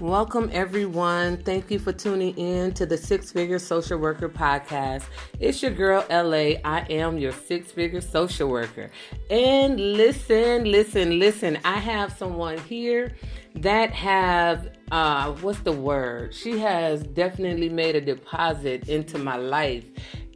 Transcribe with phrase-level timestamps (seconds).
[0.00, 1.36] Welcome, everyone.
[1.36, 5.04] Thank you for tuning in to the Six Figure Social Worker Podcast.
[5.38, 6.58] It's your girl, LA.
[6.64, 8.90] I am your six figure social worker.
[9.30, 11.60] And listen, listen, listen.
[11.64, 13.14] I have someone here
[13.54, 19.84] that have uh what's the word she has definitely made a deposit into my life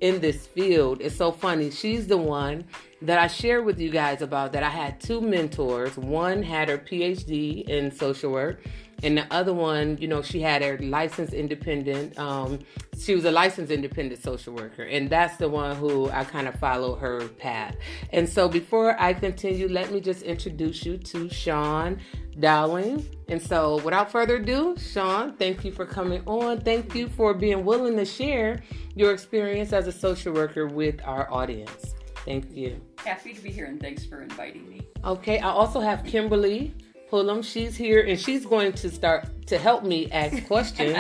[0.01, 2.65] in this field it's so funny she's the one
[3.03, 6.79] that i shared with you guys about that i had two mentors one had her
[6.79, 8.63] phd in social work
[9.03, 12.19] and the other one, you know, she had her licensed independent.
[12.19, 12.59] Um,
[12.99, 16.57] she was a licensed independent social worker, and that's the one who I kind of
[16.57, 17.77] follow her path.
[18.13, 22.01] And so, before I continue, let me just introduce you to Sean
[22.41, 23.09] Dowling.
[23.29, 26.61] And so, without further ado, Sean, thank you for coming on.
[26.61, 28.63] Thank you for being willing to share
[28.97, 31.95] your experience as a social worker with our audience.
[32.25, 32.81] Thank you.
[32.97, 34.83] Happy to be here, and thanks for inviting me.
[35.05, 36.75] Okay, I also have Kimberly
[37.11, 37.45] Pullum.
[37.45, 40.97] She's here and she's going to start to help me ask questions,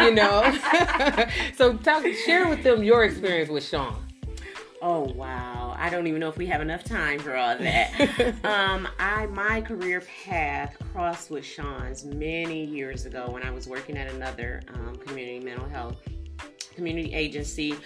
[0.00, 0.56] you know.
[1.54, 3.96] so talk share with them your experience with Sean.
[4.80, 5.76] Oh wow.
[5.78, 8.34] I don't even know if we have enough time for all that.
[8.44, 13.96] um, I my career path crossed with Sean's many years ago when I was working
[13.96, 15.96] at another um, community mental health
[16.74, 17.76] community agency.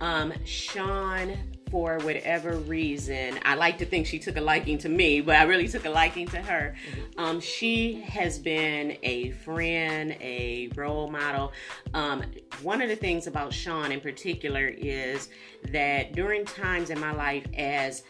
[0.00, 1.36] Um, Sean
[1.70, 5.42] for whatever reason, I like to think she took a liking to me, but I
[5.42, 6.74] really took a liking to her.
[6.90, 7.20] Mm-hmm.
[7.20, 11.52] Um, she has been a friend, a role model.
[11.94, 12.24] Um,
[12.62, 15.28] one of the things about Sean in particular is
[15.70, 18.02] that during times in my life as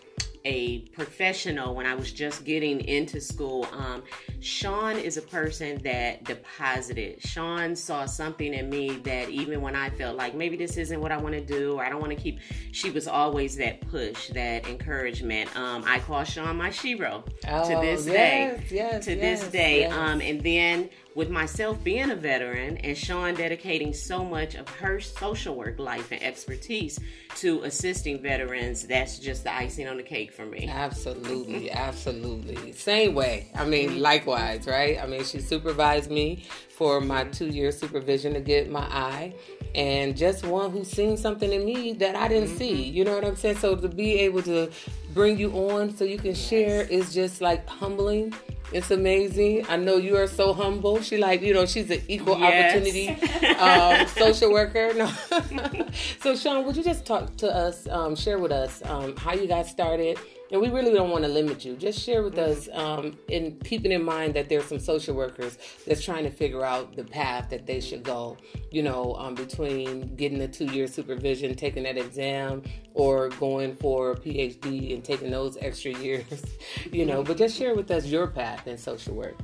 [0.49, 3.69] a professional when I was just getting into school.
[3.71, 4.03] Um,
[4.41, 7.21] Sean is a person that deposited.
[7.21, 11.13] Sean saw something in me that even when I felt like maybe this isn't what
[11.13, 12.41] I want to do or I don't want to keep,
[12.73, 15.55] she was always that push, that encouragement.
[15.55, 18.67] Um, I call Sean my shero oh, to this yes, day.
[18.71, 19.85] Yes, to yes, this day.
[19.85, 20.89] Um, and then
[21.19, 26.13] with myself being a veteran and Sean dedicating so much of her social work life
[26.13, 27.01] and expertise
[27.35, 30.69] to assisting veterans, that's just the icing on the cake for me.
[30.69, 32.71] Absolutely, absolutely.
[32.71, 33.51] Same way.
[33.57, 33.99] I mean, mm-hmm.
[33.99, 34.97] likewise, right?
[35.03, 39.35] I mean, she supervised me for my two year supervision to get my eye
[39.75, 42.59] and just one who's seen something in me that I didn't mm-hmm.
[42.59, 42.85] see.
[42.85, 43.57] You know what I'm saying?
[43.57, 44.71] So to be able to
[45.15, 46.39] bring you on so you can yes.
[46.39, 48.33] share is just like humbling
[48.73, 49.65] it's amazing.
[49.69, 51.01] I know you are so humble.
[51.03, 52.75] She like, you know, she's an equal yes.
[52.75, 53.09] opportunity
[53.57, 54.93] um, social worker.
[54.95, 55.11] No.
[56.21, 59.47] so Sean, would you just talk to us, um, share with us um, how you
[59.47, 60.19] got started
[60.51, 61.77] and we really don't want to limit you.
[61.77, 66.03] Just share with us, um, in keeping in mind that there's some social workers that's
[66.03, 68.37] trying to figure out the path that they should go.
[68.71, 72.63] You know, um, between getting the two-year supervision, taking that exam,
[72.95, 76.25] or going for a PhD and taking those extra years.
[76.93, 79.37] You know, but just share with us your path in social work.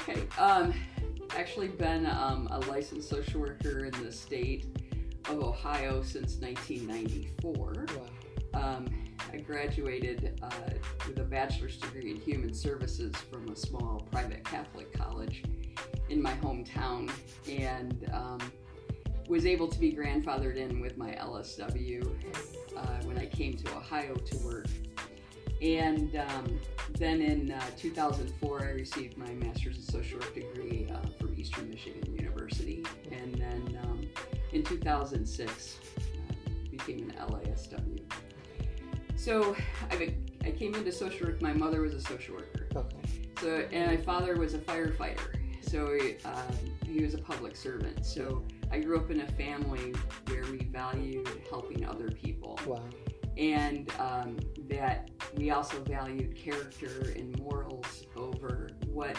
[0.00, 0.22] Okay.
[0.38, 0.74] Um,
[1.36, 4.66] actually, been um, a licensed social worker in the state
[5.28, 7.86] of Ohio since 1994.
[8.52, 8.60] Wow.
[8.60, 10.50] Um, I graduated uh,
[11.06, 15.42] with a bachelor's degree in human services from a small private Catholic college
[16.08, 17.10] in my hometown
[17.48, 18.38] and um,
[19.28, 22.06] was able to be grandfathered in with my LSW
[22.76, 24.66] uh, when I came to Ohio to work.
[25.60, 26.58] And um,
[26.92, 31.68] then in uh, 2004, I received my master's in social work degree uh, from Eastern
[31.68, 32.84] Michigan University.
[33.10, 34.08] And then um,
[34.52, 36.32] in 2006, uh,
[36.70, 38.00] became an LISW.
[39.18, 39.56] So
[39.90, 40.14] I,
[40.44, 41.42] I came into social work.
[41.42, 42.68] My mother was a social worker.
[42.76, 42.96] Okay.
[43.40, 45.34] So and my father was a firefighter.
[45.60, 46.56] So um,
[46.86, 48.06] he was a public servant.
[48.06, 49.92] So I grew up in a family
[50.28, 52.60] where we valued helping other people.
[52.64, 52.84] Wow.
[53.36, 59.16] And um, that we also valued character and morals over what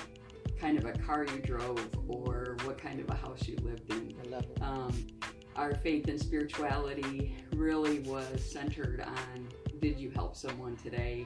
[0.59, 4.15] kind of a car you drove or what kind of a house you lived in.
[4.25, 4.61] I love it.
[4.61, 5.07] Um,
[5.55, 9.49] our faith and spirituality really was centered on
[9.79, 11.25] did you help someone today?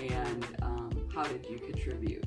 [0.00, 2.24] And um, how did you contribute?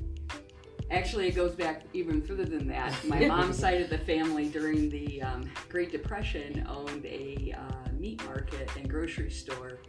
[0.90, 2.92] Actually it goes back even further than that.
[3.04, 8.24] My mom's side of the family during the um, great depression owned a uh, meat
[8.24, 9.80] market and grocery store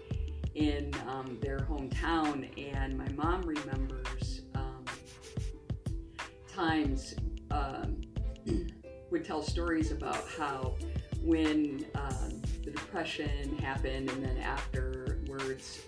[0.56, 2.50] in um, their hometown.
[2.74, 4.86] And my mom remembers um,
[6.52, 7.14] times
[7.52, 8.02] um,
[9.12, 10.76] would tell stories about how
[11.22, 15.17] when um, the depression happened and then after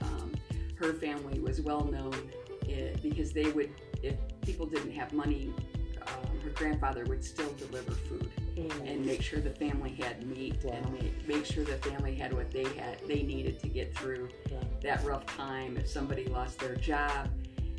[0.02, 0.32] Um,
[0.76, 2.32] her family was well known
[2.70, 5.54] eh, because they would, if people didn't have money,
[6.02, 8.90] um, her grandfather would still deliver food mm.
[8.90, 10.74] and make sure the family had meat wow.
[10.74, 14.30] and make, make, sure the family had what they had they needed to get through
[14.50, 14.58] yeah.
[14.82, 15.78] that rough time.
[15.78, 17.30] If somebody lost their job,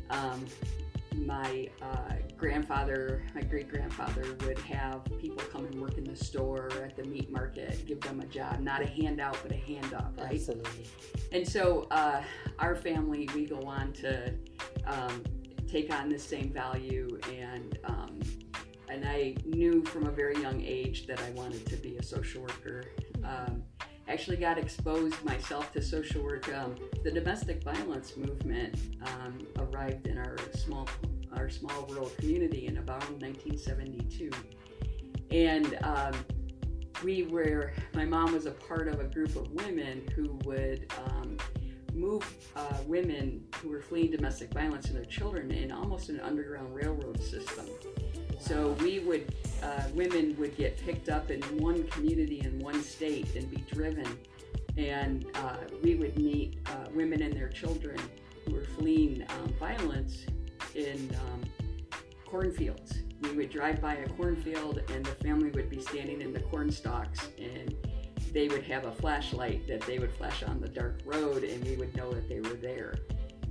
[0.09, 0.45] um,
[1.15, 5.01] my uh, grandfather, my great grandfather, would have
[7.01, 10.33] the meat market, give them a job, not a handout, but a hand up, right?
[10.33, 10.85] Absolutely.
[11.31, 12.21] And so uh,
[12.59, 14.33] our family, we go on to
[14.85, 15.23] um,
[15.67, 18.19] take on this same value, and um,
[18.89, 22.41] and I knew from a very young age that I wanted to be a social
[22.41, 22.83] worker.
[23.23, 23.63] Um,
[24.07, 26.53] actually got exposed myself to social work.
[26.53, 28.75] Um, the domestic violence movement
[29.05, 30.87] um, arrived in our small
[31.37, 34.29] our small rural community in about 1972,
[35.31, 36.13] and um,
[37.03, 37.73] we were.
[37.93, 40.91] My mom was a part of a group of women who would.
[41.05, 41.37] Um,
[41.93, 46.73] move uh, women who were fleeing domestic violence and their children in almost an underground
[46.73, 47.65] railroad system.
[48.39, 53.35] So we would, uh, women would get picked up in one community in one state
[53.35, 54.07] and be driven,
[54.77, 57.99] and uh, we would meet uh, women and their children
[58.45, 60.25] who were fleeing um, violence
[60.73, 61.41] in um,
[62.25, 63.03] cornfields.
[63.21, 66.71] We would drive by a cornfield, and the family would be standing in the corn
[66.71, 67.75] stalks, and
[68.33, 71.75] they would have a flashlight that they would flash on the dark road, and we
[71.75, 72.95] would know that they were there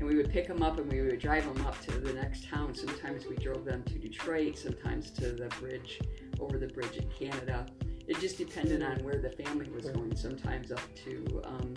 [0.01, 2.49] and we would pick them up and we would drive them up to the next
[2.49, 2.75] town.
[2.75, 6.01] Sometimes we drove them to Detroit, sometimes to the bridge
[6.41, 7.67] over the bridge in Canada.
[8.09, 10.17] It just depended on where the family was going.
[10.17, 11.75] Sometimes up to um,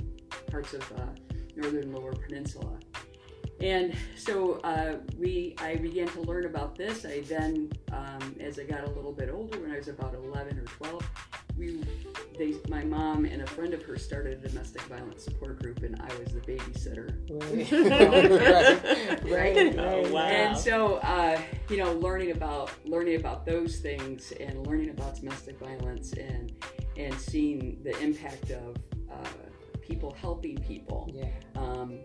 [0.49, 1.07] parts of uh,
[1.57, 2.79] northern Lower Peninsula.
[3.59, 7.05] And so uh, we, I began to learn about this.
[7.05, 10.59] I then, um, as I got a little bit older, when I was about 11
[10.59, 11.09] or 12,
[11.57, 11.83] we
[12.37, 15.99] they my mom and a friend of hers started a domestic violence support group and
[16.01, 17.13] I was the babysitter.
[17.29, 19.23] Right.
[19.31, 19.55] right.
[19.55, 19.75] right.
[19.77, 20.21] Oh, wow.
[20.21, 21.39] And so uh,
[21.69, 26.51] you know, learning about learning about those things and learning about domestic violence and
[26.97, 28.77] and seeing the impact of
[29.11, 29.27] uh,
[29.81, 31.09] people helping people.
[31.13, 31.29] Yeah.
[31.55, 31.99] Um,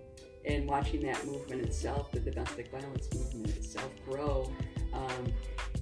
[0.45, 4.51] and watching that movement itself, the domestic violence movement itself grow,
[4.93, 5.33] um,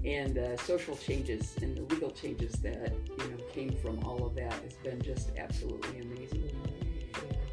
[0.04, 4.34] and the social changes and the legal changes that you know came from all of
[4.34, 6.50] that has been just absolutely amazing.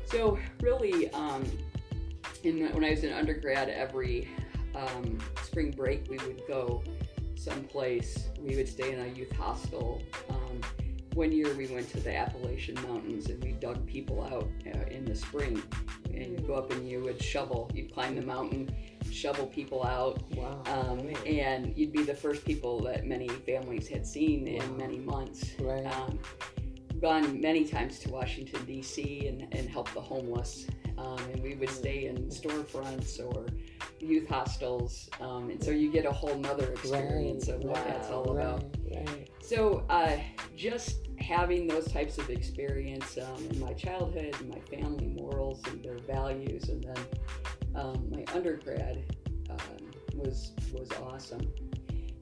[0.05, 1.43] So really, um,
[2.43, 4.27] in, when I was an undergrad, every
[4.75, 6.83] um, spring break we would go
[7.35, 8.29] someplace.
[8.39, 10.01] We would stay in a youth hostel.
[10.29, 10.61] Um,
[11.13, 15.05] one year we went to the Appalachian Mountains and we dug people out uh, in
[15.05, 15.61] the spring.
[16.13, 17.71] And you go up and you would shovel.
[17.73, 18.73] You'd climb the mountain,
[19.11, 20.61] shovel people out, Wow.
[20.67, 25.51] um, and you'd be the first people that many families had seen in many months.
[25.59, 25.85] Right.
[25.85, 26.19] Um,
[27.01, 29.27] gone many times to Washington D.C.
[29.27, 30.67] and, and helped the homeless,
[30.97, 33.45] um, and we would stay in storefronts or
[33.99, 38.31] youth hostels, um, and so you get a whole nother experience of what that's all
[38.37, 38.63] about.
[38.89, 39.09] Right.
[39.09, 39.29] Right.
[39.41, 40.17] So, uh,
[40.55, 45.83] just having those types of experience um, in my childhood, and my family morals and
[45.83, 47.05] their values, and then
[47.75, 49.03] um, my undergrad
[49.49, 51.47] um, was was awesome.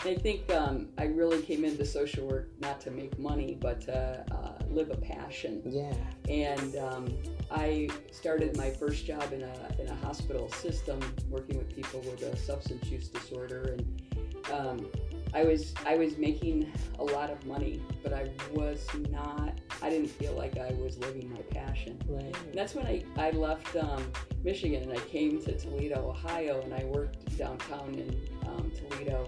[0.03, 4.25] I think um, I really came into social work not to make money, but to
[4.31, 5.61] uh, live a passion.
[5.63, 5.93] Yeah.
[6.27, 7.17] And um,
[7.51, 10.99] I started my first job in a, in a hospital system
[11.29, 13.77] working with people with a substance use disorder.
[13.77, 14.87] And um,
[15.33, 19.59] I was I was making a lot of money, but I was not.
[19.81, 21.97] I didn't feel like I was living my passion.
[22.07, 22.35] Right.
[22.45, 24.11] And that's when I, I left um,
[24.43, 29.27] Michigan and I came to Toledo, Ohio, and I worked downtown in um, Toledo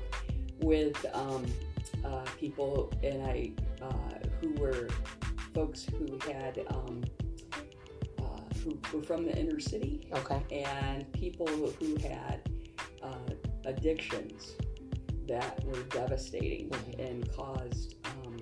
[0.61, 1.45] with um,
[2.05, 4.89] uh, people and I uh, who were
[5.53, 7.03] folks who had um,
[8.19, 8.23] uh,
[8.63, 10.65] who were from the inner city Okay.
[10.65, 12.41] and people who had
[13.01, 13.33] uh,
[13.65, 14.53] addictions
[15.27, 17.09] that were devastating Mhm.
[17.09, 18.37] and caused, um,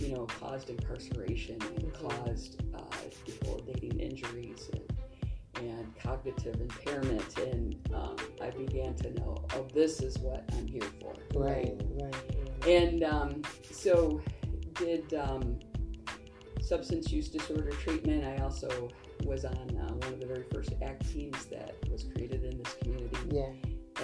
[0.00, 1.94] you know, caused incarceration and Mhm.
[1.94, 2.80] caused uh,
[3.24, 7.38] debilitating injuries and, and cognitive impairment.
[7.38, 11.14] And um, I began to know, oh, this is what I'm here for.
[11.34, 11.80] Right.
[12.00, 12.66] Right.
[12.66, 14.20] And um, so
[14.74, 15.58] did um,
[16.60, 18.24] substance use disorder treatment.
[18.24, 18.90] I also
[19.24, 22.74] was on uh, one of the very first ACT teams that was created in this
[22.82, 23.16] community.
[23.30, 23.52] Yeah.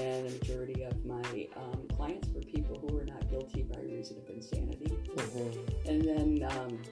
[0.02, 4.16] And a majority of my um, clients were people who were not guilty by reason
[4.18, 4.92] of insanity.
[5.14, 5.88] Mm-hmm.
[5.88, 6.82] And then, um,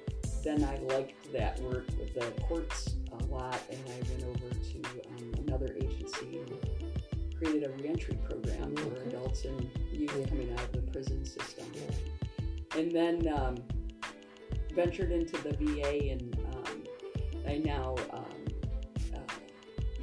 [0.45, 4.83] then I liked that work with the courts a lot, and I went over to
[5.09, 10.27] um, another agency and created a reentry program for adults and youth Yeah.
[10.27, 11.67] coming out of the prison system.
[11.75, 12.79] Yeah.
[12.79, 13.57] And then um,
[14.73, 16.85] ventured into the VA, and um,
[17.49, 18.25] I now um,
[19.15, 19.33] uh,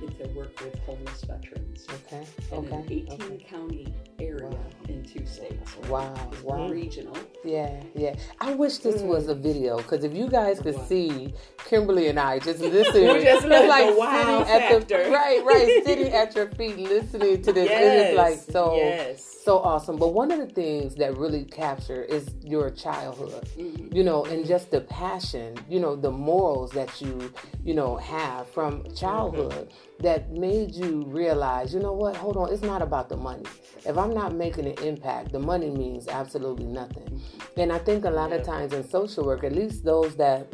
[0.01, 2.23] get to work with homeless veterans Okay.
[2.51, 2.75] in Okay.
[2.75, 3.45] an 18 okay.
[3.49, 4.57] county area Wow.
[4.89, 5.75] in two states.
[5.89, 6.67] Wow, wow.
[6.69, 7.15] regional.
[7.43, 8.15] Yeah, yeah.
[8.41, 9.07] I wish this Mm.
[9.07, 10.85] was a video because if you guys could Wow.
[10.85, 11.33] see
[11.65, 15.83] Kimberly and I just listening, We just it's like wow sitting at the right, right,
[15.85, 17.69] sitting at your feet listening to this.
[17.69, 19.41] It Yes, is like so, yes.
[19.45, 19.97] so awesome.
[19.97, 23.93] But one of the things that really capture is your childhood, Mhm.
[23.93, 27.31] you know, and just the passion, you know, the morals that you,
[27.63, 29.69] you know, have from childhood
[29.99, 32.15] that made you realize, you know what?
[32.17, 33.43] Hold on, it's not about the money.
[33.85, 37.21] If I'm not making an impact, the money means absolutely nothing.
[37.55, 40.47] And I think a lot of times in social work, at least those that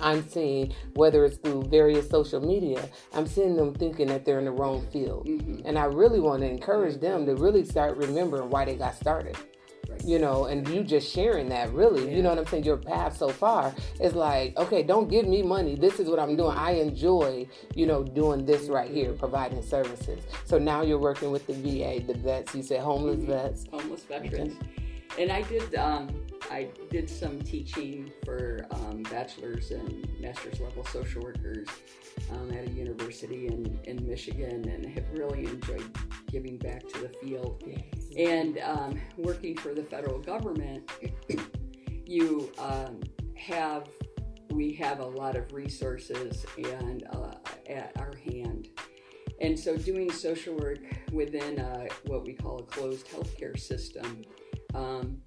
[0.00, 4.44] I'm seeing, whether it's through various social media, I'm seeing them thinking that they're in
[4.44, 5.26] the wrong field.
[5.26, 5.62] Mhm.
[5.64, 9.36] And I really want to encourage them to really start remembering why they got started.
[10.04, 12.64] You know, and you just sharing that really, you know what I'm saying?
[12.64, 15.74] Your path so far is like, okay, don't give me money.
[15.74, 16.56] This is what I'm doing.
[16.56, 20.20] I enjoy, you know, doing this right here, providing services.
[20.44, 22.54] So now you're working with the VA, the vets.
[22.54, 23.26] You said homeless Mhm.
[23.26, 23.64] vets.
[23.72, 24.54] homeless veterans.
[25.18, 31.22] And I did um, I did some teaching for um, bachelor's and master's level social
[31.22, 31.68] workers
[32.30, 35.90] um, at a university in, in Michigan, and have really enjoyed
[36.30, 37.62] giving back to the field.
[38.16, 40.90] And um, working for the federal government,
[42.06, 43.00] you um,
[43.36, 43.88] have
[44.50, 47.34] we have a lot of resources and uh,
[47.68, 48.68] at our hand.
[49.40, 50.78] And so, doing social work
[51.12, 54.24] within uh what we call a closed healthcare system
[54.76, 55.18] um,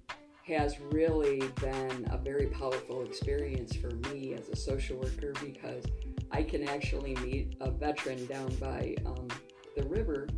[0.46, 5.84] has really been a very powerful experience for me as a social worker because
[6.30, 9.28] I can actually meet a veteran down by um,
[9.76, 10.28] the river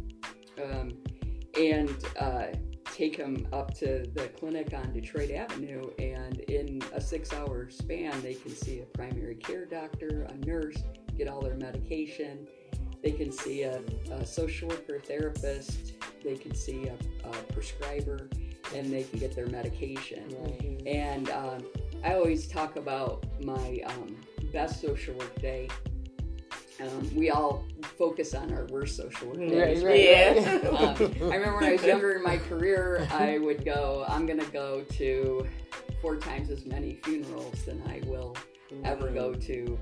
[0.62, 0.92] um,
[1.58, 2.46] and uh,
[2.84, 5.90] take him up to the clinic on Detroit Avenue.
[5.98, 10.82] And in a six hour span, they can see a primary care doctor, a nurse,
[11.16, 12.46] get all their medication.
[13.02, 15.94] They can see a, a social worker therapist.
[16.22, 18.28] They can see a, a prescriber
[18.74, 20.82] and they can get their medication.
[20.86, 21.64] And um,
[22.04, 24.16] I always talk about my um,
[24.52, 25.68] best social work day.
[26.80, 27.64] Um, we all
[27.96, 29.82] focus on our worst social work days.
[29.82, 30.68] Right, right, Yeah.
[30.68, 31.00] right.
[31.00, 34.40] Um, I remember when I was younger in my career, I would go, I'm going
[34.40, 35.46] to go to
[36.00, 38.36] four times as many funerals than I will
[38.84, 39.78] ever go to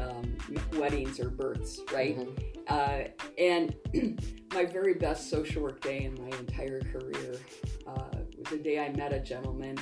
[0.00, 0.36] um,
[0.78, 2.16] weddings or births, right?
[2.18, 2.46] Mhm.
[2.68, 3.74] Uh, and
[4.54, 7.34] my very best social work day in my entire career
[7.86, 9.76] uh, was the day I met a gentleman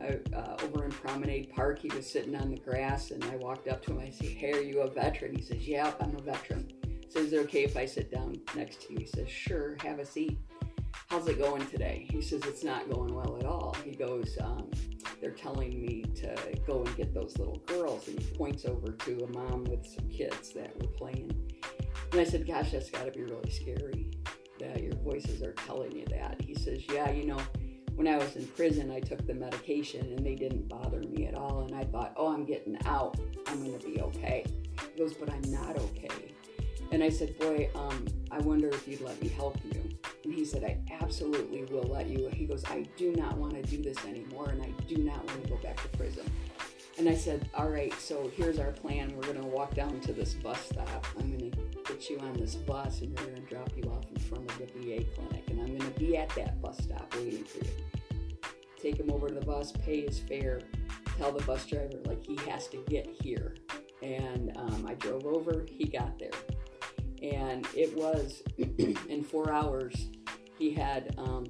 [0.00, 1.78] uh, uh, over in Promenade Park.
[1.78, 4.00] He was sitting on the grass, and I walked up to him.
[4.00, 7.22] I said, "Hey, are you a veteran?" He says, "Yeah, I'm a veteran." I said,
[7.22, 10.06] "Is it okay if I sit down next to you?" He says, "Sure, have a
[10.06, 10.38] seat."
[11.10, 12.06] How's it going today?
[12.08, 13.76] He says, It's not going well at all.
[13.84, 14.70] He goes, um,
[15.20, 18.06] They're telling me to go and get those little girls.
[18.06, 21.32] And he points over to a mom with some kids that were playing.
[22.12, 24.12] And I said, Gosh, that's got to be really scary
[24.60, 26.40] that your voices are telling you that.
[26.40, 27.40] He says, Yeah, you know,
[27.96, 31.34] when I was in prison, I took the medication and they didn't bother me at
[31.34, 31.66] all.
[31.66, 33.18] And I thought, Oh, I'm getting out.
[33.48, 34.46] I'm going to be okay.
[34.94, 36.36] He goes, But I'm not okay.
[36.92, 39.90] And I said, Boy, um, I wonder if you'd let me help you.
[40.24, 42.28] And he said, I absolutely will let you.
[42.32, 45.42] He goes, I do not want to do this anymore and I do not want
[45.44, 46.30] to go back to prison.
[46.98, 49.14] And I said, All right, so here's our plan.
[49.16, 51.06] We're going to walk down to this bus stop.
[51.18, 54.04] I'm going to get you on this bus and we're going to drop you off
[54.10, 55.44] in front of the VA clinic.
[55.48, 57.72] And I'm going to be at that bus stop waiting for you.
[58.80, 60.60] Take him over to the bus, pay his fare,
[61.18, 63.54] tell the bus driver, like, he has to get here.
[64.02, 66.30] And um, I drove over, he got there.
[67.22, 68.42] And it was
[69.08, 70.08] in four hours,
[70.58, 71.44] he had um,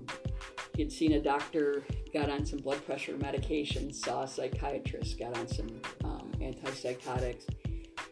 [0.74, 5.36] he had seen a doctor, got on some blood pressure medication, saw a psychiatrist, got
[5.36, 5.68] on some
[6.04, 7.44] um, antipsychotics,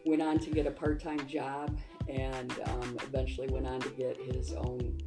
[0.05, 4.53] went on to get a part-time job, and um, eventually went on to get his
[4.53, 4.97] own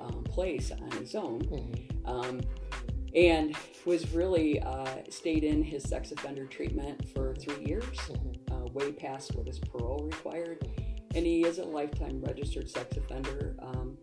[0.00, 1.40] um, place on his own.
[1.40, 1.90] Mhm.
[2.04, 2.40] Um,
[3.14, 8.36] and was really uh, stayed in his sex offender treatment for three years, Mhm.
[8.50, 10.68] uh, way past what his parole required.
[11.16, 13.56] And he is a lifetime registered sex offender.
[13.60, 13.96] Um,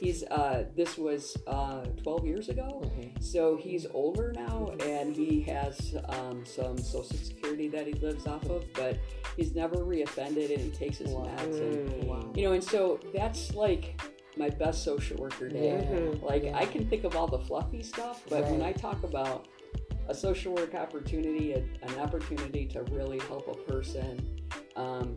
[0.00, 3.22] he's uh, this was uh, 12 years ago, Mhm.
[3.22, 8.44] so he's older now, and he has um, some social security that he lives off
[8.48, 8.98] of, but
[9.36, 11.26] he's never reoffended, and he takes his Wow.
[11.26, 12.04] meds, and Mm.
[12.06, 12.32] Wow.
[12.34, 14.00] you know, and so that's like
[14.36, 15.66] my best social worker day.
[15.66, 15.84] Yeah.
[15.84, 16.22] Mhm.
[16.22, 16.56] Like yeah.
[16.56, 19.46] I can think of all the fluffy stuff, but when I talk about
[20.08, 24.18] a social work opportunity, a, an opportunity to really help a person,
[24.76, 25.14] um,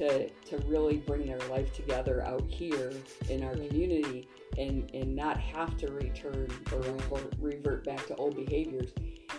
[0.00, 2.92] to to really bring their life together out here
[3.28, 4.28] in our community,
[4.58, 8.92] and and not have to return or revert, revert back to old behaviors,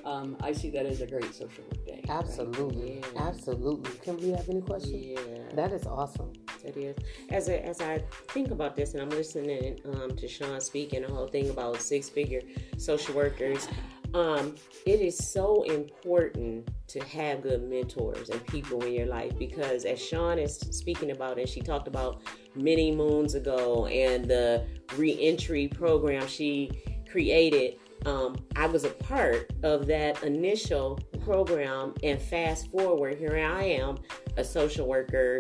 [0.05, 2.03] um, I see that as a great social work day.
[2.09, 3.03] Absolutely.
[3.13, 3.27] Yeah.
[3.27, 3.91] Absolutely.
[3.99, 5.19] Can we have any questions?
[5.19, 5.37] Yeah.
[5.53, 6.33] That is awesome.
[6.63, 6.95] That is.
[7.29, 7.99] As I, as I
[8.29, 11.81] think about this, and I'm listening um, to Sean speak and the whole thing about
[11.81, 12.41] six figure
[12.77, 13.67] social workers,
[14.13, 19.85] um, it is so important to have good mentors and people in your life because,
[19.85, 22.21] as Sean is speaking about, and she talked about
[22.55, 24.65] many moons ago, and the
[24.97, 26.71] reentry program she
[27.09, 27.77] created.
[28.05, 33.99] Um, I was a part of that initial program, and fast forward, here I am,
[34.37, 35.39] a social worker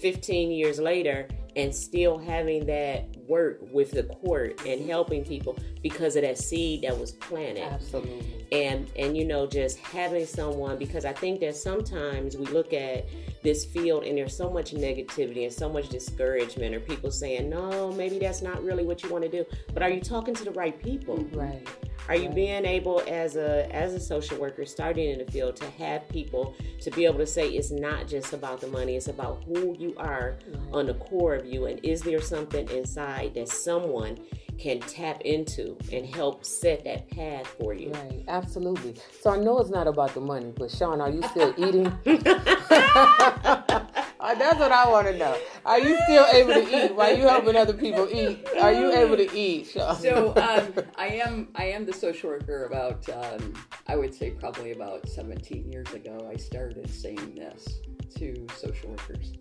[0.00, 6.16] 15 years later, and still having that work with the court and helping people because
[6.16, 7.64] of that seed that was planted.
[7.64, 8.46] Absolutely.
[8.52, 13.06] And and you know just having someone because I think that sometimes we look at
[13.42, 17.90] this field and there's so much negativity and so much discouragement or people saying no
[17.92, 20.52] maybe that's not really what you want to do but are you talking to the
[20.52, 21.66] right people right
[22.08, 25.64] are you being able as a as a social worker starting in the field to
[25.72, 29.42] have people to be able to say it's not just about the money, it's about
[29.44, 30.58] who you are right.
[30.72, 34.18] on the core of you and is there something inside that someone
[34.58, 37.90] can tap into and help set that path for you.
[37.90, 38.94] Right, absolutely.
[39.20, 41.92] So I know it's not about the money, but Sean, are you still eating?
[44.22, 45.36] Uh, that's what I want to know.
[45.66, 48.46] Are you still able to eat while you helping other people eat?
[48.60, 49.96] Are you able to eat, Sean?
[49.96, 51.48] So um, I am.
[51.56, 52.66] I am the social worker.
[52.66, 53.52] About um,
[53.88, 57.80] I would say probably about 17 years ago, I started saying this
[58.16, 59.32] to social workers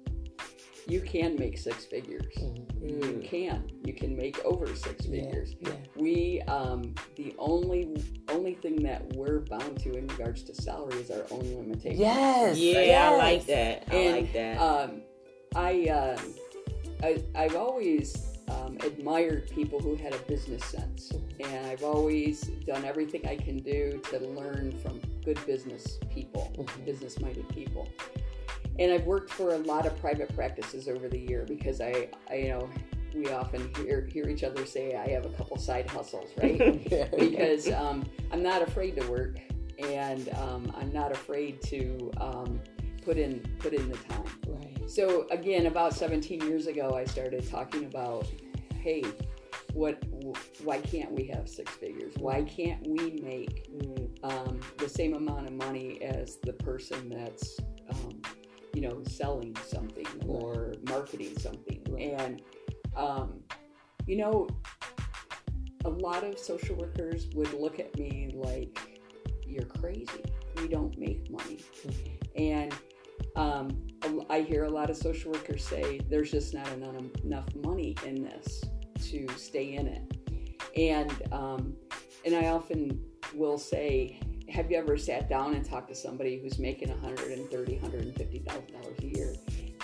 [0.88, 2.34] you can make six figures.
[2.38, 3.22] Mm-hmm.
[3.22, 3.72] You can.
[3.84, 5.56] You can make over six figures.
[5.60, 5.76] Yeah, yeah.
[5.96, 11.12] We um, the only only thing that we're bound to in regards to salary is
[11.12, 12.00] our own limitations.
[12.00, 12.58] Yes.
[12.58, 13.12] Yeah, yes.
[13.12, 13.84] I like that.
[13.92, 14.58] I and, like that.
[14.58, 15.02] Um,
[15.56, 16.22] I, uh,
[17.04, 22.86] I I've always um, admired people who had a business sense, and I've always done
[22.86, 26.86] everything I can do to learn from good business people, mm-hmm.
[26.86, 27.88] business-minded people
[28.80, 32.36] and I've worked for a lot of private practices over the year because I, I
[32.36, 32.70] you know,
[33.14, 36.82] we often hear hear each other say I have a couple side hustles, right?
[36.92, 39.38] yeah, because um, I'm not afraid to work,
[39.80, 42.62] and um, I'm not afraid to um,
[43.04, 44.24] put in put in the time.
[44.48, 44.90] Right.
[44.90, 48.28] So again, about 17 years ago, I started talking about,
[48.80, 49.04] hey,
[49.74, 50.04] what?
[50.64, 52.14] Why can't we have six figures?
[52.18, 54.10] Why can't we make mm.
[54.24, 57.60] um, the same amount of money as the person that's
[58.74, 61.82] you know, selling something or marketing something.
[62.00, 62.42] And,
[62.96, 63.42] um,
[64.08, 64.48] you know,
[65.86, 68.80] a lot of social workers would look at me like,
[69.46, 70.24] you're crazy.
[70.58, 71.60] We don't make money.
[71.86, 72.42] Mm-hmm.
[72.42, 72.74] And
[73.36, 73.88] um,
[74.30, 78.24] I hear a lot of social workers say there's just not enough, enough money in
[78.24, 78.64] this
[79.10, 80.18] to stay in it.
[80.76, 81.74] And um,
[82.26, 83.04] and I often
[83.34, 84.20] will say,
[84.52, 89.06] have you ever sat down and talked to somebody who's making 130 150000 dollars a
[89.06, 89.34] year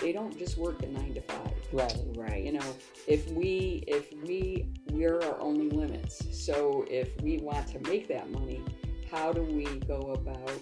[0.00, 2.74] they don't just work a nine to five right right you know
[3.06, 8.30] if we if we we're our only limits so if we want to make that
[8.30, 8.62] money
[9.10, 10.52] how do we go about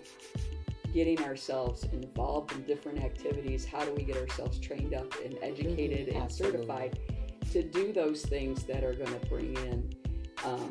[0.94, 6.06] getting ourselves involved in different activities how do we get ourselves trained up and educated
[6.06, 6.16] mm-hmm.
[6.16, 6.60] and Absolutely.
[6.60, 6.98] certified
[7.52, 9.92] to do those things that are going to bring in
[10.44, 10.70] um,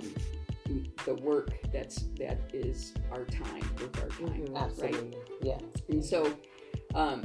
[1.06, 5.30] the work that's that is our time with our time, mm-hmm, absolutely, right?
[5.42, 5.58] yeah.
[5.90, 6.36] And so,
[6.96, 7.24] um,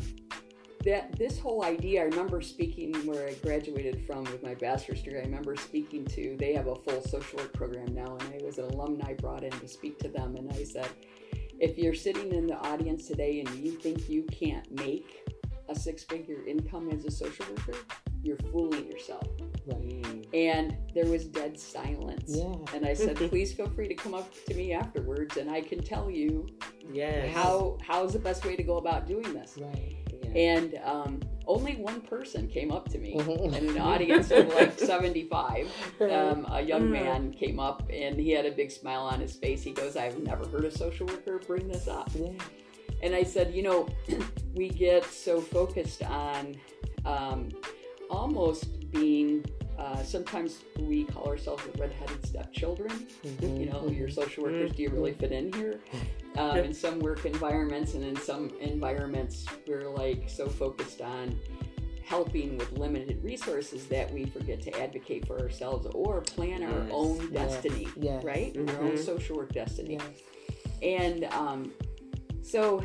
[0.85, 5.21] that this whole idea, I remember speaking where I graduated from with my bachelor's degree.
[5.21, 8.59] I remember speaking to they have a full social work program now, and I was
[8.59, 10.89] an alumni brought in to speak to them, and I said,
[11.59, 15.29] if you're sitting in the audience today and you think you can't make
[15.69, 17.79] a six-figure income as a social worker,
[18.23, 19.27] you're fooling yourself.
[19.67, 20.07] Right.
[20.33, 22.25] And there was dead silence.
[22.29, 22.55] Yeah.
[22.75, 25.83] And I said, please feel free to come up to me afterwards and I can
[25.83, 26.47] tell you
[26.93, 27.35] yes.
[27.35, 29.59] how how's the best way to go about doing this.
[29.61, 29.97] Right.
[30.23, 30.41] Yeah.
[30.41, 35.69] And um, only one person came up to me in an audience of like 75.
[36.01, 36.91] Um, a young mm.
[36.91, 39.63] man came up and he had a big smile on his face.
[39.63, 42.11] He goes, I've never heard a social worker bring this up.
[42.15, 42.31] Yeah.
[43.03, 43.89] And I said, you know,
[44.55, 46.57] we get so focused on
[47.05, 47.49] um,
[48.11, 49.45] almost being
[49.81, 52.91] uh, sometimes we call ourselves the redheaded stepchildren.
[53.25, 53.57] Mm-hmm.
[53.57, 55.81] You know, your social workers, do you really fit in here?
[56.37, 61.37] Um, in some work environments, and in some environments, we're like so focused on
[62.05, 66.91] helping with limited resources that we forget to advocate for ourselves or plan our yes.
[66.93, 68.23] own destiny, yes.
[68.23, 68.55] right?
[68.55, 68.77] Mm-hmm.
[68.77, 69.99] Our own social work destiny.
[70.83, 71.73] And um,
[72.43, 72.85] so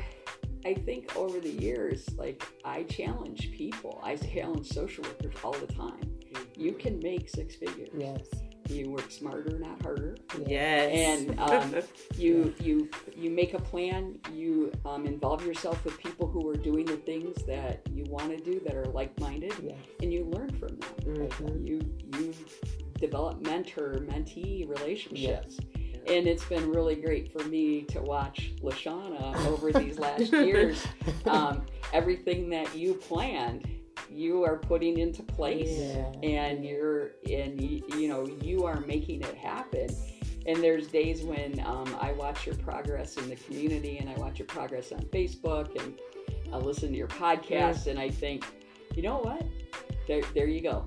[0.66, 5.68] I think over the years, like I challenge people, I challenge social workers all the
[5.68, 6.14] time.
[6.56, 6.65] Mm-hmm.
[6.65, 7.89] You can make six figures.
[7.98, 8.22] Yes.
[8.70, 10.18] you work smarter, not harder.
[10.48, 10.91] Yes.
[10.91, 11.76] And um,
[12.18, 14.18] you you you make a plan.
[14.34, 18.38] You um, involve yourself with people who are doing the things that you want to
[18.44, 19.76] do that are like minded, Yes.
[20.02, 21.28] and you learn from them.
[21.30, 21.68] Mhm.
[21.68, 21.82] You
[22.20, 22.34] you
[23.00, 25.58] develop mentor mentee relationships.
[25.60, 25.70] Yes.
[26.08, 30.86] And it's been really great for me to watch Lashana over these last years.
[31.26, 33.68] Um, everything that you planned,
[34.10, 36.12] you are putting into place Yeah.
[36.24, 39.88] and you're and you, you know you are making it happen
[40.46, 44.38] and there's days when um, i watch your progress in the community and i watch
[44.40, 46.00] your progress on facebook and
[46.54, 48.46] i listen to your podcast and i think
[48.96, 49.44] you know what
[50.08, 50.86] there, there you go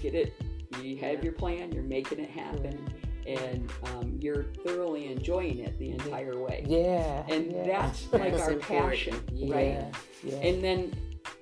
[0.00, 0.34] get it
[0.80, 2.76] you have your plan you're making it happen
[3.24, 7.24] and um, you're thoroughly enjoying it the entire way Yeah.
[7.28, 7.62] and yeah.
[7.64, 8.90] that's like That's our important.
[8.90, 9.14] passion
[9.48, 9.90] right Yeah.
[10.24, 10.36] Yeah.
[10.38, 10.92] and then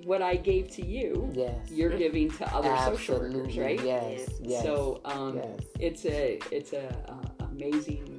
[0.05, 1.71] what i gave to you yes.
[1.71, 3.83] you're giving to other social workers, right?
[3.85, 4.29] Yes.
[4.41, 4.63] Yes.
[4.63, 5.61] So um, yes.
[5.79, 8.10] it's a it's a uh, amazing,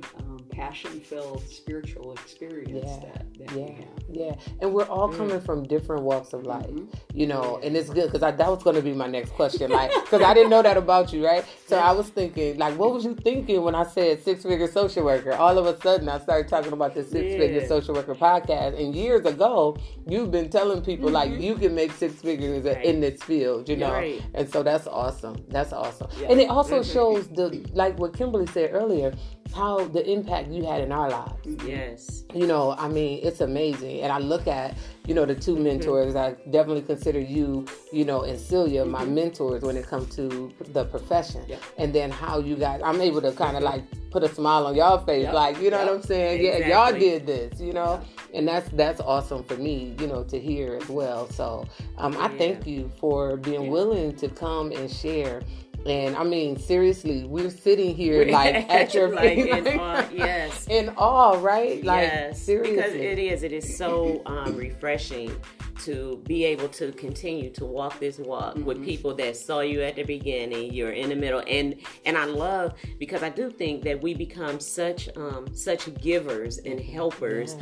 [0.61, 2.99] um, passion-filled spiritual experience Yeah.
[2.99, 3.65] that, that Yeah.
[3.65, 3.85] we have.
[4.09, 5.17] Yeah, and we're all Mm.
[5.17, 6.87] coming from different walks of life, Mhm.
[7.13, 9.91] you know, and it's good because that was going to be my next question, like,
[10.03, 11.43] because I didn't know that about you, right?
[11.67, 15.03] So I was thinking, like, what was you thinking when I said six figure social
[15.05, 15.33] worker?
[15.33, 17.67] All of a sudden, I started talking about the six figure Yeah.
[17.67, 22.15] social worker podcast, and years ago, you've been telling people like you can make six
[22.21, 22.83] figures Right.
[22.85, 24.21] in this field, you know, Right.
[24.33, 25.37] and so that's awesome.
[25.49, 26.27] That's awesome, Yeah.
[26.31, 26.93] and it also Mhm.
[26.93, 29.13] shows the like what Kimberly said earlier,
[29.53, 31.33] how the impact you had in our lives
[31.65, 32.23] Yes.
[32.33, 34.01] you know, I mean, it's amazing.
[34.01, 35.63] And I look at, you know, the two mm-hmm.
[35.63, 36.15] mentors.
[36.15, 39.15] I definitely consider you, you know, and Celia my mm-hmm.
[39.15, 41.43] mentors when it comes to the profession.
[41.47, 41.57] Yeah.
[41.77, 44.09] And then how you guys, I'm able to kind of like mm-hmm.
[44.09, 45.33] put a smile on y'all face, Yep.
[45.33, 45.87] like, you know Yep.
[45.87, 46.43] what I'm saying?
[46.43, 48.01] Yeah, y'all did this, you know,
[48.33, 51.29] and that's that's awesome for me, you know, to hear as well.
[51.29, 51.65] So
[51.97, 52.37] um, I Yeah.
[52.37, 53.69] thank you for being Yeah.
[53.69, 55.41] willing to come and share.
[55.85, 60.09] And I mean, seriously, we're sitting here like at your like feet, in like- awe,
[60.13, 60.67] yes.
[60.69, 61.83] in awe, right?
[61.83, 63.43] Like yes, seriously, because it is.
[63.43, 65.35] It is so um, refreshing
[65.83, 68.65] to be able to continue to walk this walk Mm-hmm.
[68.65, 70.71] with people that saw you at the beginning.
[70.73, 74.59] You're in the middle, and and I love because I do think that we become
[74.59, 77.55] such um, such givers and helpers.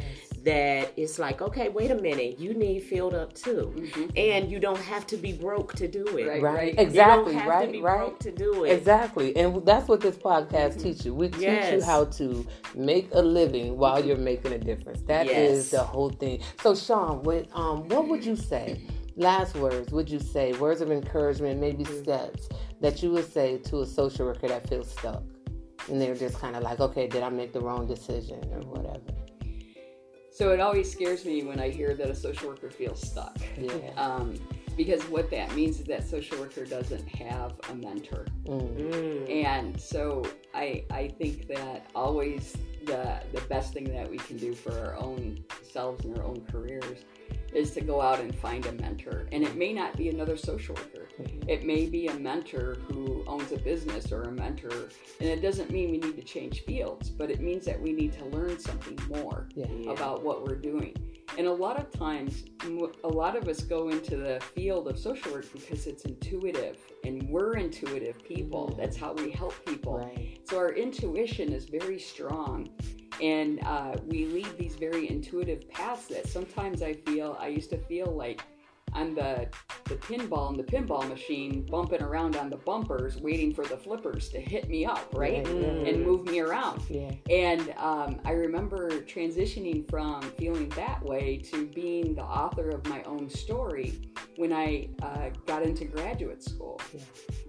[0.44, 4.06] That it's like, okay, wait a minute, you need filled up too, mm-hmm.
[4.16, 6.28] and you don't have to be broke to do it.
[6.28, 6.56] Right, right?
[6.56, 6.76] right.
[6.78, 7.98] Exactly, you don't have right, to be right.
[7.98, 8.72] broke to do it.
[8.72, 10.84] Exactly, and that's what this podcast mm-hmm.
[10.84, 11.14] teaches you.
[11.14, 15.02] We teach you how to make a living while you're making a difference.
[15.02, 15.72] That is Yes.
[15.72, 16.42] the whole thing.
[16.62, 18.82] So, Sean, what um, what would you say?
[19.16, 22.04] Last words, would you say words of encouragement, maybe mm-hmm.
[22.04, 22.48] steps
[22.80, 25.24] that you would say to a social worker that feels stuck,
[25.90, 29.19] and they're just kind of like, okay, did I make the wrong decision or whatever?
[30.40, 33.38] So it always scares me when I hear that a social worker feels stuck.
[33.58, 33.92] Yeah.
[33.98, 34.40] Um,
[34.78, 38.26] because what that means is that social worker doesn't have a mentor.
[38.46, 39.30] Mm.
[39.30, 40.24] And so
[40.54, 44.96] I I think that always the the best thing that we can do for our
[44.96, 47.04] own selves and our own careers
[47.54, 49.28] is to go out and find a mentor.
[49.32, 51.08] And it may not be another social worker.
[51.22, 51.50] Mm-hmm.
[51.50, 54.90] It may be a mentor who owns a business or a mentor.
[55.20, 58.14] And it doesn't mean we need to change fields, but it means that we need
[58.14, 59.68] to learn something more Yeah.
[59.68, 59.92] Yeah.
[59.92, 60.96] about what we're doing.
[61.38, 62.44] And a lot of times,
[63.04, 67.30] a lot of us go into the field of social work because it's intuitive and
[67.30, 68.68] we're intuitive people.
[68.70, 68.82] Mm-hmm.
[68.82, 70.00] That's how we help people.
[70.00, 70.40] Right.
[70.50, 72.70] So our intuition is very strong.
[73.22, 77.78] And uh, we lead these very intuitive paths that sometimes I feel, I used to
[77.78, 78.42] feel like
[78.94, 79.48] I'm the,
[79.86, 84.30] the pinball in the pinball machine bumping around on the bumpers, waiting for the flippers
[84.30, 85.46] to hit me up, right?
[85.46, 85.88] Right, right.
[85.88, 86.82] And move me around.
[86.90, 87.12] Yeah.
[87.30, 93.04] And um, I remember transitioning from feeling that way to being the author of my
[93.04, 94.02] own story
[94.38, 97.02] when I uh, got into graduate school Yeah.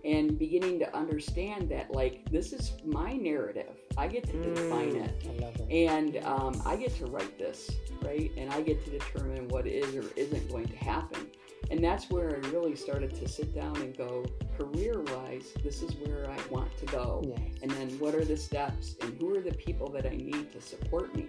[0.04, 3.76] and beginning to understand that, like, this is my narrative.
[3.96, 5.04] I get to define Mm.
[5.04, 5.26] it.
[5.28, 5.70] I love it.
[5.72, 7.70] And um, I get to write this,
[8.02, 8.30] right?
[8.36, 11.28] And I get to determine what is or isn't going to happen.
[11.70, 14.24] And that's where I really started to sit down and go,
[14.58, 17.22] career wise, this is where I want to go.
[17.24, 17.38] Yes.
[17.62, 20.60] And then what are the steps and who are the people that I need to
[20.60, 21.28] support me?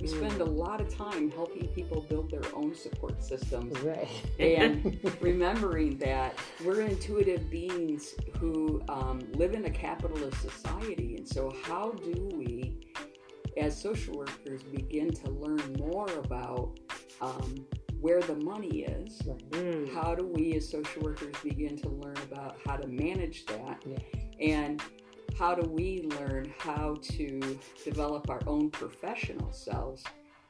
[0.00, 4.08] We spend a lot of time helping people build their own support systems Right.
[4.38, 6.34] and remembering that
[6.64, 11.16] we're intuitive beings who um, live in a capitalist society.
[11.16, 12.80] And so, how do we,
[13.56, 16.78] as social workers, begin to learn more about
[17.20, 17.66] um,
[18.06, 19.20] where the money is?
[19.26, 19.50] Right.
[19.50, 19.92] Mm.
[19.92, 23.82] How do we, as social workers, begin to learn about how to manage that?
[23.84, 23.98] Yeah.
[24.38, 24.80] And
[25.36, 30.04] how do we learn how to develop our own professional selves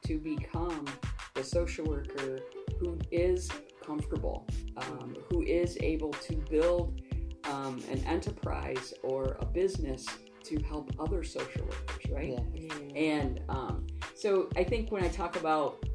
[0.07, 0.85] to become
[1.33, 2.40] the social worker
[2.79, 3.51] who is
[3.83, 7.01] comfortable, um, who is able to build
[7.45, 10.05] um, an enterprise or a business
[10.45, 12.38] to help other social workers, right?
[12.55, 12.75] Yeah.
[12.95, 15.86] And um, so I think when I talk about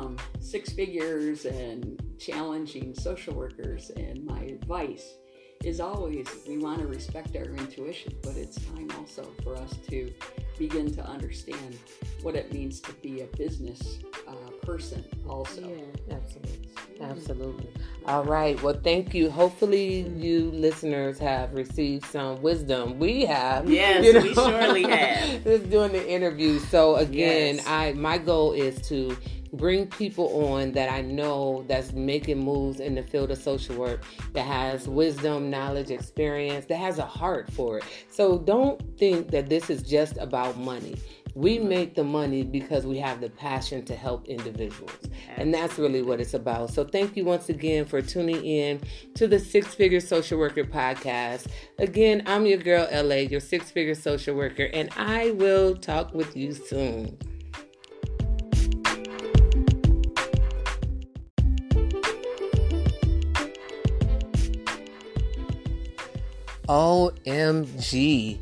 [0.00, 5.14] um, six figures and challenging social workers, and my advice
[5.62, 10.10] is always we want to respect our intuition, but it's time also for us to
[10.58, 11.76] begin to understand
[12.22, 14.32] what it means to be a business uh,
[14.64, 15.60] person, also.
[15.60, 16.68] Yeah, absolutely.
[17.02, 17.68] Absolutely.
[18.06, 18.60] All right.
[18.62, 19.30] Well, thank you.
[19.30, 22.98] Hopefully, you listeners have received some wisdom.
[22.98, 23.70] We have.
[23.70, 25.44] Yes, you know, we surely have.
[25.44, 26.58] Just doing the interview.
[26.58, 27.66] So again, Yes.
[27.66, 29.16] I my goal is to
[29.52, 34.04] bring people on that I know that's making moves in the field of social work
[34.32, 37.84] that has wisdom, knowledge, experience, that has a heart for it.
[38.10, 40.96] So don't think that this is just about money.
[41.34, 44.98] We make the money because we have the passion to help individuals.
[45.36, 46.70] And that's really what it's about.
[46.70, 48.80] So thank you once again for tuning in
[49.14, 51.46] to the Six Figure Social Worker podcast.
[51.78, 56.36] Again, I'm your girl, LA, your six figure social worker, and I will talk with
[56.36, 57.16] you soon.
[66.70, 68.38] OMG.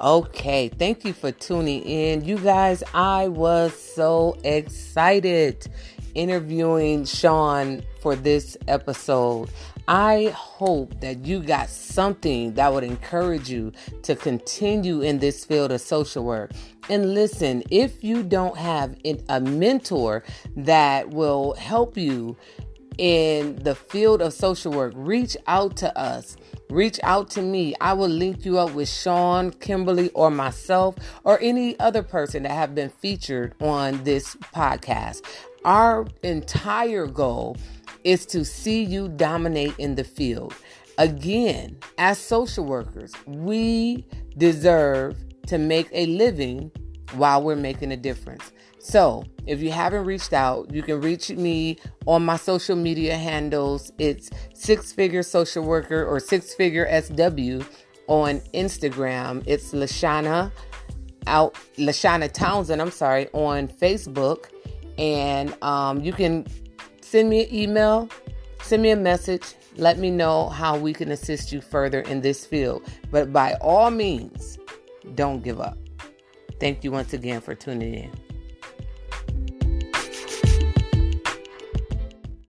[0.00, 2.24] Okay, thank you for tuning in.
[2.24, 5.66] You guys, I was so excited
[6.14, 9.50] interviewing Sean for this episode.
[9.88, 15.72] I hope that you got something that would encourage you to continue in this field
[15.72, 16.52] of social work.
[16.88, 18.96] And listen, if you don't have
[19.28, 20.22] a mentor
[20.54, 22.36] that will help you
[22.96, 26.36] in the field of social work, reach out to us.
[26.72, 27.74] Reach out to me.
[27.82, 32.52] I will link you up with Sean, Kimberly, or myself, or any other person that
[32.52, 35.20] have been featured on this podcast.
[35.66, 37.58] Our entire goal
[38.04, 40.54] is to see you dominate in the field.
[40.96, 44.06] Again, as social workers, we
[44.38, 46.70] deserve to make a living
[47.12, 48.50] while we're making a difference.
[48.84, 53.92] So, if you haven't reached out, you can reach me on my social media handles.
[53.96, 57.62] It's Six Figure Social Worker or Six Figure SW
[58.08, 59.44] on Instagram.
[59.46, 60.50] It's Lashana
[61.28, 64.46] out Lashana Townsend, I'm sorry, on Facebook.
[64.98, 66.44] And um, you can
[67.02, 68.08] send me an email,
[68.62, 72.44] send me a message, let me know how we can assist you further in this
[72.44, 72.82] field.
[73.12, 74.58] But by all means,
[75.14, 75.78] don't give up.
[76.58, 78.31] Thank you once again for tuning in.